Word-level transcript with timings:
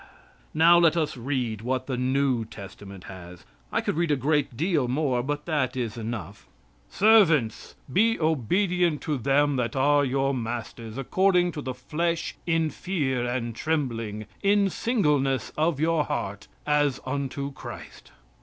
Now 0.55 0.79
let 0.79 0.97
us 0.97 1.15
read 1.15 1.61
what 1.61 1.85
the 1.85 1.95
New 1.95 2.43
Testament 2.43 3.03
has. 3.03 3.45
I 3.71 3.81
could 3.81 3.95
read 3.97 4.09
a 4.09 4.15
great 4.15 4.57
deal 4.57 4.87
more, 4.87 5.21
but 5.21 5.45
that 5.45 5.77
is 5.77 5.95
enough. 5.95 6.47
"Servants, 6.89 7.75
be 7.93 8.19
obedient 8.19 9.01
to 9.01 9.19
them 9.19 9.57
that 9.57 9.75
are 9.75 10.03
your 10.03 10.33
masters, 10.33 10.97
according 10.97 11.51
to 11.51 11.61
the 11.61 11.75
flesh 11.75 12.35
in 12.47 12.71
fear 12.71 13.27
and 13.27 13.53
trembling, 13.55 14.25
in 14.41 14.71
singleness 14.71 15.51
of 15.55 15.79
your 15.79 16.05
heart, 16.05 16.47
as 16.65 16.99
unto 17.05 17.51
Christ." 17.51 18.09